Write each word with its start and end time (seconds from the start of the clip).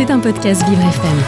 C'est 0.00 0.10
un 0.10 0.18
podcast 0.18 0.66
Vivre 0.66 0.80
FM. 0.80 1.18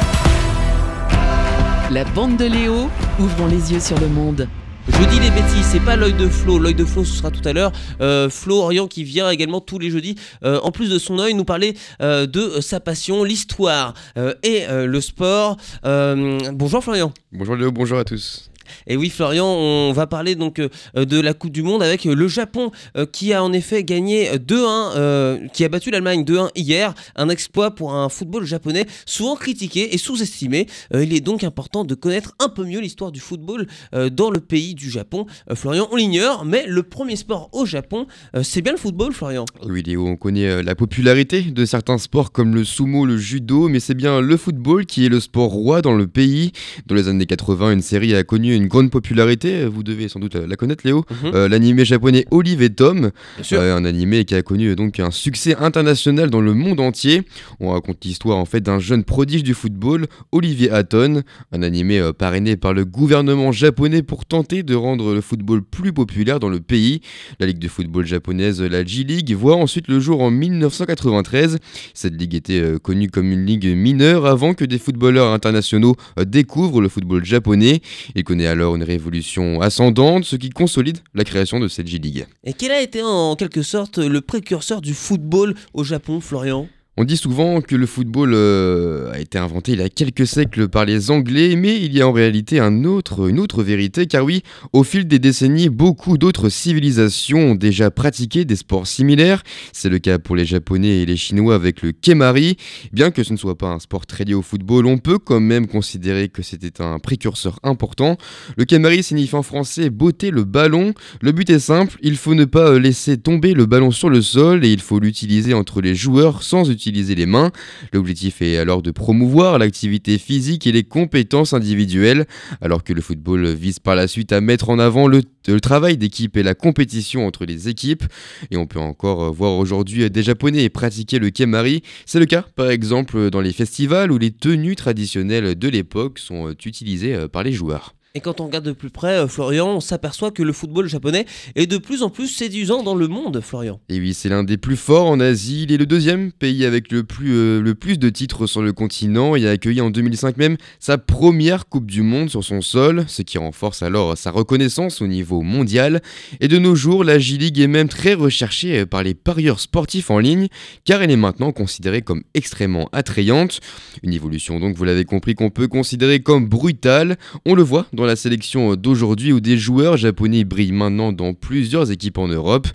La 1.90 2.04
bande 2.04 2.38
de 2.38 2.46
Léo, 2.46 2.88
ouvrons 3.20 3.46
les 3.46 3.70
yeux 3.70 3.80
sur 3.80 4.00
le 4.00 4.08
monde. 4.08 4.48
Je 4.88 4.96
dis 5.10 5.20
les 5.20 5.30
bêtises, 5.30 5.66
c'est 5.70 5.84
pas 5.84 5.94
l'œil 5.94 6.14
de 6.14 6.26
Flo. 6.26 6.58
L'œil 6.58 6.74
de 6.74 6.86
Flo, 6.86 7.04
ce 7.04 7.18
sera 7.18 7.30
tout 7.30 7.46
à 7.46 7.52
l'heure. 7.52 7.70
Euh, 8.00 8.30
Flo 8.30 8.62
Orient 8.62 8.86
qui 8.86 9.04
vient 9.04 9.28
également 9.28 9.60
tous 9.60 9.78
les 9.78 9.90
jeudis, 9.90 10.16
euh, 10.42 10.58
en 10.62 10.70
plus 10.70 10.88
de 10.88 10.98
son 10.98 11.18
œil, 11.18 11.34
nous 11.34 11.44
parler 11.44 11.76
euh, 12.00 12.26
de 12.26 12.62
sa 12.62 12.80
passion, 12.80 13.24
l'histoire 13.24 13.92
euh, 14.16 14.32
et 14.42 14.64
euh, 14.66 14.86
le 14.86 15.02
sport. 15.02 15.58
Euh, 15.84 16.38
bonjour 16.54 16.82
Florian. 16.82 17.12
Bonjour 17.30 17.56
Léo, 17.56 17.72
bonjour 17.72 17.98
à 17.98 18.04
tous. 18.04 18.51
Et 18.86 18.96
oui, 18.96 19.10
Florian, 19.10 19.46
on 19.46 19.92
va 19.92 20.06
parler 20.06 20.34
donc 20.34 20.58
euh, 20.58 20.68
de 20.94 21.20
la 21.20 21.34
Coupe 21.34 21.52
du 21.52 21.62
Monde 21.62 21.82
avec 21.82 22.06
euh, 22.06 22.14
le 22.14 22.28
Japon 22.28 22.70
euh, 22.96 23.06
qui 23.06 23.32
a 23.32 23.42
en 23.42 23.52
effet 23.52 23.84
gagné 23.84 24.30
2-1, 24.36 24.92
euh, 24.96 25.48
qui 25.52 25.64
a 25.64 25.68
battu 25.68 25.90
l'Allemagne 25.90 26.24
2-1 26.24 26.50
hier. 26.54 26.94
Un 27.16 27.28
exploit 27.28 27.74
pour 27.74 27.94
un 27.94 28.08
football 28.08 28.44
japonais 28.44 28.86
souvent 29.06 29.36
critiqué 29.36 29.94
et 29.94 29.98
sous-estimé. 29.98 30.66
Il 30.94 31.14
est 31.14 31.20
donc 31.20 31.44
important 31.44 31.84
de 31.84 31.94
connaître 31.94 32.34
un 32.38 32.48
peu 32.48 32.64
mieux 32.64 32.80
l'histoire 32.80 33.12
du 33.12 33.20
football 33.20 33.66
dans 33.92 34.30
le 34.30 34.40
pays 34.40 34.74
du 34.74 34.90
Japon. 34.90 35.26
Florian, 35.54 35.88
on 35.90 35.96
l'ignore, 35.96 36.44
mais 36.44 36.64
le 36.66 36.82
premier 36.82 37.16
sport 37.16 37.48
au 37.52 37.66
Japon, 37.66 38.06
c'est 38.42 38.62
bien 38.62 38.72
le 38.72 38.78
football, 38.78 39.12
Florian. 39.12 39.44
Oui 39.66 39.82
Léo, 39.82 40.06
on 40.06 40.16
connaît 40.16 40.62
la 40.62 40.74
popularité 40.74 41.42
de 41.42 41.64
certains 41.64 41.98
sports 41.98 42.32
comme 42.32 42.54
le 42.54 42.64
sumo, 42.64 43.06
le 43.06 43.16
judo, 43.16 43.68
mais 43.68 43.80
c'est 43.80 43.94
bien 43.94 44.20
le 44.20 44.36
football 44.36 44.86
qui 44.86 45.06
est 45.06 45.08
le 45.08 45.20
sport 45.20 45.50
roi 45.50 45.82
dans 45.82 45.94
le 45.94 46.06
pays. 46.06 46.52
Dans 46.86 46.94
les 46.94 47.08
années 47.08 47.26
80, 47.26 47.72
une 47.72 47.82
série 47.82 48.14
a 48.14 48.24
connu 48.24 48.54
une 48.54 48.68
grande 48.72 48.90
popularité, 48.90 49.66
vous 49.66 49.82
devez 49.82 50.08
sans 50.08 50.18
doute 50.18 50.34
la 50.34 50.56
connaître 50.56 50.86
Léo. 50.86 51.04
Euh, 51.24 51.46
l'animé 51.46 51.84
japonais 51.84 52.24
Olive 52.30 52.62
et 52.62 52.70
Tom. 52.70 53.10
Euh, 53.52 53.76
un 53.76 53.84
animé 53.84 54.24
qui 54.24 54.34
a 54.34 54.40
connu 54.40 54.74
donc 54.74 54.98
un 54.98 55.10
succès 55.10 55.54
international 55.56 56.30
dans 56.30 56.40
le 56.40 56.54
monde 56.54 56.80
entier. 56.80 57.20
On 57.60 57.72
raconte 57.72 58.02
l'histoire 58.02 58.38
en 58.38 58.46
fait 58.46 58.62
d'un 58.62 58.78
jeune 58.78 59.04
prodige 59.04 59.42
du 59.42 59.52
football, 59.52 60.06
Olivier 60.32 60.70
Hatton, 60.70 61.20
un 61.52 61.62
animé 61.62 61.98
euh, 62.00 62.14
parrainé 62.14 62.56
par 62.56 62.72
le 62.72 62.86
gouvernement 62.86 63.52
japonais 63.52 64.02
pour 64.02 64.24
tenter 64.24 64.62
de 64.62 64.74
rendre 64.74 65.12
le 65.12 65.20
football 65.20 65.62
plus 65.62 65.92
populaire 65.92 66.40
dans 66.40 66.48
le 66.48 66.60
pays. 66.60 67.02
La 67.40 67.46
ligue 67.46 67.58
de 67.58 67.68
football 67.68 68.06
japonaise, 68.06 68.62
la 68.62 68.82
J-League, 68.82 69.34
voit 69.34 69.56
ensuite 69.56 69.88
le 69.88 70.00
jour 70.00 70.22
en 70.22 70.30
1993. 70.30 71.58
Cette 71.92 72.18
ligue 72.18 72.34
était 72.34 72.62
connue 72.82 73.10
comme 73.10 73.30
une 73.30 73.44
ligue 73.44 73.66
mineure 73.76 74.24
avant 74.24 74.54
que 74.54 74.64
des 74.64 74.78
footballeurs 74.78 75.30
internationaux 75.30 75.94
découvrent 76.24 76.80
le 76.80 76.88
football 76.88 77.22
japonais. 77.22 77.82
Il 78.14 78.24
connaît 78.24 78.46
alors 78.46 78.61
une 78.70 78.82
révolution 78.82 79.60
ascendante, 79.60 80.24
ce 80.24 80.36
qui 80.36 80.50
consolide 80.50 80.98
la 81.14 81.24
création 81.24 81.60
de 81.60 81.68
cette 81.68 81.86
J-League. 81.86 82.26
Et 82.44 82.52
quel 82.52 82.70
a 82.70 82.80
été 82.80 83.02
en 83.02 83.36
quelque 83.36 83.62
sorte 83.62 83.98
le 83.98 84.20
précurseur 84.20 84.80
du 84.80 84.94
football 84.94 85.54
au 85.74 85.84
Japon, 85.84 86.20
Florian? 86.20 86.68
On 86.98 87.04
dit 87.04 87.16
souvent 87.16 87.62
que 87.62 87.74
le 87.74 87.86
football 87.86 88.32
euh, 88.34 89.10
a 89.14 89.18
été 89.18 89.38
inventé 89.38 89.72
il 89.72 89.78
y 89.78 89.82
a 89.82 89.88
quelques 89.88 90.26
siècles 90.26 90.68
par 90.68 90.84
les 90.84 91.10
Anglais, 91.10 91.56
mais 91.56 91.80
il 91.80 91.96
y 91.96 92.02
a 92.02 92.06
en 92.06 92.12
réalité 92.12 92.60
une 92.60 92.86
autre 92.86 93.62
vérité, 93.62 94.06
car 94.06 94.26
oui, 94.26 94.42
au 94.74 94.84
fil 94.84 95.06
des 95.06 95.18
décennies, 95.18 95.70
beaucoup 95.70 96.18
d'autres 96.18 96.50
civilisations 96.50 97.52
ont 97.52 97.54
déjà 97.54 97.90
pratiqué 97.90 98.44
des 98.44 98.56
sports 98.56 98.86
similaires. 98.86 99.42
C'est 99.72 99.88
le 99.88 100.00
cas 100.00 100.18
pour 100.18 100.36
les 100.36 100.44
Japonais 100.44 101.00
et 101.00 101.06
les 101.06 101.16
Chinois 101.16 101.54
avec 101.54 101.80
le 101.80 101.92
kemari. 101.92 102.58
Bien 102.92 103.10
que 103.10 103.24
ce 103.24 103.32
ne 103.32 103.38
soit 103.38 103.56
pas 103.56 103.68
un 103.68 103.78
sport 103.78 104.04
très 104.04 104.24
lié 104.24 104.34
au 104.34 104.42
football, 104.42 104.84
on 104.84 104.98
peut 104.98 105.18
quand 105.18 105.40
même 105.40 105.68
considérer 105.68 106.28
que 106.28 106.42
c'était 106.42 106.82
un 106.82 106.98
précurseur 106.98 107.58
important. 107.62 108.18
Le 108.58 108.66
kemari 108.66 109.02
signifie 109.02 109.34
en 109.34 109.42
français 109.42 109.88
botter 109.88 110.30
le 110.30 110.44
ballon. 110.44 110.92
Le 111.22 111.32
but 111.32 111.48
est 111.48 111.58
simple, 111.58 111.96
il 112.02 112.18
faut 112.18 112.34
ne 112.34 112.44
pas 112.44 112.78
laisser 112.78 113.16
tomber 113.16 113.54
le 113.54 113.64
ballon 113.64 113.92
sur 113.92 114.10
le 114.10 114.20
sol 114.20 114.62
et 114.66 114.70
il 114.70 114.82
faut 114.82 115.00
l'utiliser 115.00 115.54
entre 115.54 115.80
les 115.80 115.94
joueurs 115.94 116.42
sans 116.42 116.68
utiliser 116.68 116.81
les 116.90 117.26
mains. 117.26 117.50
L'objectif 117.92 118.42
est 118.42 118.56
alors 118.56 118.82
de 118.82 118.90
promouvoir 118.90 119.58
l'activité 119.58 120.18
physique 120.18 120.66
et 120.66 120.72
les 120.72 120.84
compétences 120.84 121.52
individuelles, 121.52 122.26
alors 122.60 122.82
que 122.82 122.92
le 122.92 123.00
football 123.00 123.46
vise 123.52 123.78
par 123.78 123.94
la 123.94 124.08
suite 124.08 124.32
à 124.32 124.40
mettre 124.40 124.70
en 124.70 124.78
avant 124.78 125.06
le, 125.06 125.22
le 125.46 125.60
travail 125.60 125.96
d'équipe 125.96 126.36
et 126.36 126.42
la 126.42 126.54
compétition 126.54 127.26
entre 127.26 127.44
les 127.44 127.68
équipes. 127.68 128.04
Et 128.50 128.56
on 128.56 128.66
peut 128.66 128.80
encore 128.80 129.32
voir 129.32 129.52
aujourd'hui 129.52 130.10
des 130.10 130.22
Japonais 130.22 130.68
pratiquer 130.68 131.18
le 131.18 131.30
kemari. 131.30 131.82
C'est 132.06 132.20
le 132.20 132.26
cas 132.26 132.44
par 132.56 132.70
exemple 132.70 133.30
dans 133.30 133.40
les 133.40 133.52
festivals 133.52 134.10
où 134.10 134.18
les 134.18 134.30
tenues 134.30 134.76
traditionnelles 134.76 135.58
de 135.58 135.68
l'époque 135.68 136.18
sont 136.18 136.50
utilisées 136.64 137.28
par 137.28 137.42
les 137.42 137.52
joueurs. 137.52 137.94
Et 138.14 138.20
quand 138.20 138.42
on 138.42 138.44
regarde 138.44 138.66
de 138.66 138.72
plus 138.72 138.90
près, 138.90 139.14
euh, 139.14 139.26
Florian, 139.26 139.68
on 139.68 139.80
s'aperçoit 139.80 140.30
que 140.30 140.42
le 140.42 140.52
football 140.52 140.86
japonais 140.86 141.24
est 141.54 141.66
de 141.66 141.78
plus 141.78 142.02
en 142.02 142.10
plus 142.10 142.28
séduisant 142.28 142.82
dans 142.82 142.94
le 142.94 143.08
monde, 143.08 143.40
Florian. 143.40 143.80
Et 143.88 143.98
oui, 143.98 144.12
c'est 144.12 144.28
l'un 144.28 144.44
des 144.44 144.58
plus 144.58 144.76
forts 144.76 145.06
en 145.06 145.18
Asie. 145.18 145.62
Il 145.62 145.72
est 145.72 145.78
le 145.78 145.86
deuxième 145.86 146.30
pays 146.30 146.66
avec 146.66 146.92
le 146.92 147.04
plus, 147.04 147.32
euh, 147.32 147.62
le 147.62 147.74
plus 147.74 147.98
de 147.98 148.10
titres 148.10 148.46
sur 148.46 148.60
le 148.60 148.74
continent 148.74 149.34
et 149.34 149.48
a 149.48 149.52
accueilli 149.52 149.80
en 149.80 149.88
2005 149.88 150.36
même 150.36 150.58
sa 150.78 150.98
première 150.98 151.70
Coupe 151.70 151.90
du 151.90 152.02
Monde 152.02 152.28
sur 152.28 152.44
son 152.44 152.60
sol, 152.60 153.06
ce 153.08 153.22
qui 153.22 153.38
renforce 153.38 153.82
alors 153.82 154.18
sa 154.18 154.30
reconnaissance 154.30 155.00
au 155.00 155.06
niveau 155.06 155.40
mondial. 155.40 156.02
Et 156.40 156.48
de 156.48 156.58
nos 156.58 156.74
jours, 156.74 157.04
la 157.04 157.18
J-League 157.18 157.60
est 157.60 157.66
même 157.66 157.88
très 157.88 158.12
recherchée 158.12 158.80
euh, 158.80 158.86
par 158.86 159.02
les 159.02 159.14
parieurs 159.14 159.58
sportifs 159.58 160.10
en 160.10 160.18
ligne, 160.18 160.48
car 160.84 161.00
elle 161.00 161.10
est 161.10 161.16
maintenant 161.16 161.52
considérée 161.52 162.02
comme 162.02 162.24
extrêmement 162.34 162.90
attrayante. 162.92 163.60
Une 164.02 164.12
évolution 164.12 164.60
donc, 164.60 164.76
vous 164.76 164.84
l'avez 164.84 165.06
compris, 165.06 165.34
qu'on 165.34 165.48
peut 165.48 165.66
considérer 165.66 166.20
comme 166.20 166.46
brutale. 166.46 167.16
On 167.46 167.54
le 167.54 167.62
voit 167.62 167.86
dans 167.94 168.01
la 168.06 168.16
sélection 168.16 168.76
d'aujourd'hui 168.76 169.32
où 169.32 169.40
des 169.40 169.56
joueurs 169.58 169.96
japonais 169.96 170.44
brillent 170.44 170.72
maintenant 170.72 171.12
dans 171.12 171.34
plusieurs 171.34 171.90
équipes 171.90 172.18
en 172.18 172.28
Europe. 172.28 172.68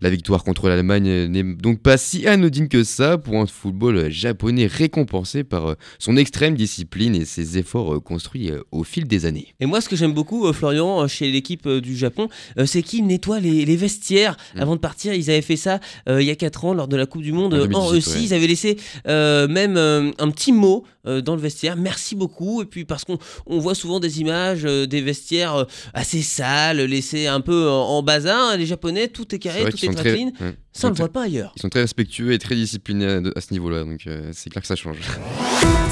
La 0.00 0.10
victoire 0.10 0.44
contre 0.44 0.68
l'Allemagne 0.68 1.26
n'est 1.26 1.42
donc 1.42 1.80
pas 1.80 1.96
si 1.96 2.26
anodine 2.26 2.68
que 2.68 2.84
ça 2.84 3.18
pour 3.18 3.36
un 3.36 3.46
football 3.46 4.10
japonais 4.10 4.66
récompensé 4.66 5.44
par 5.44 5.76
son 5.98 6.16
extrême 6.16 6.54
discipline 6.54 7.14
et 7.14 7.24
ses 7.24 7.58
efforts 7.58 8.02
construits 8.02 8.50
au 8.72 8.84
fil 8.84 9.06
des 9.06 9.26
années. 9.26 9.48
Et 9.60 9.66
moi, 9.66 9.80
ce 9.80 9.88
que 9.88 9.96
j'aime 9.96 10.12
beaucoup, 10.12 10.46
euh, 10.46 10.52
Florian, 10.52 11.02
euh, 11.02 11.06
chez 11.08 11.30
l'équipe 11.30 11.66
euh, 11.66 11.80
du 11.80 11.96
Japon, 11.96 12.28
c'est 12.66 12.82
qu'ils 12.82 13.06
nettoient 13.06 13.40
les, 13.40 13.64
les 13.64 13.76
vestiaires 13.76 14.36
Mm. 14.54 14.60
avant 14.60 14.74
de 14.76 14.80
partir. 14.80 15.14
Ils 15.14 15.30
avaient 15.30 15.42
fait 15.42 15.56
ça 15.56 15.80
euh, 16.08 16.22
il 16.22 16.26
y 16.26 16.30
a 16.30 16.36
4 16.36 16.64
ans 16.66 16.74
lors 16.74 16.88
de 16.88 16.96
la 16.96 17.06
Coupe 17.06 17.22
du 17.22 17.32
Monde 17.32 17.54
En 17.54 17.58
euh, 17.58 17.64
en 17.64 17.90
2018, 17.90 17.90
Russie. 17.90 18.10
ouais. 18.18 18.24
Ils 18.24 18.34
avaient 18.34 18.46
laissé 18.46 18.76
euh, 19.08 19.48
même 19.48 19.76
euh, 19.76 20.10
un 20.18 20.30
petit 20.30 20.52
mot 20.52 20.84
dans 21.22 21.34
le 21.34 21.40
vestiaire. 21.42 21.76
Merci 21.76 22.14
beaucoup. 22.16 22.62
Et 22.62 22.64
puis 22.64 22.86
parce 22.86 23.04
qu'on 23.04 23.18
on 23.44 23.58
voit 23.58 23.74
souvent 23.74 24.00
des 24.00 24.22
images 24.22 24.62
euh, 24.82 24.86
des 24.86 25.00
vestiaires 25.00 25.54
euh, 25.56 25.64
assez 25.94 26.22
sales, 26.22 26.78
laissés 26.80 27.26
un 27.26 27.40
peu 27.40 27.68
en, 27.70 27.82
en 27.98 28.02
bazar. 28.02 28.56
Les 28.56 28.66
Japonais, 28.66 29.08
tout 29.08 29.34
est 29.34 29.38
carré, 29.38 29.64
tout 29.70 29.76
est 29.84 29.88
très 29.88 29.94
très- 29.94 30.14
clean. 30.14 30.26
ouais. 30.40 30.54
Ça, 30.72 30.88
on 30.88 30.90
le 30.90 30.96
sont 30.96 31.02
voit 31.04 31.12
pas 31.12 31.22
ailleurs. 31.22 31.52
Ils 31.56 31.62
sont 31.62 31.68
très 31.68 31.80
respectueux 31.82 32.32
et 32.32 32.38
très 32.38 32.54
disciplinés 32.56 33.06
à, 33.06 33.20
à 33.36 33.40
ce 33.40 33.52
niveau-là, 33.52 33.84
donc 33.84 34.00
euh, 34.06 34.30
c'est 34.32 34.50
clair 34.50 34.60
que 34.62 34.66
ça 34.68 34.76
change. 34.76 34.96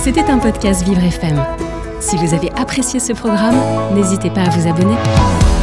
C'était 0.03 0.25
un 0.25 0.39
podcast 0.39 0.83
Vivre 0.85 1.03
FM. 1.05 1.41
Si 2.01 2.17
vous 2.17 2.35
avez 2.35 2.51
apprécié 2.53 2.99
ce 2.99 3.13
programme, 3.13 3.57
n'hésitez 3.95 4.31
pas 4.31 4.43
à 4.43 4.51
vous 4.51 4.69
abonner. 4.69 5.62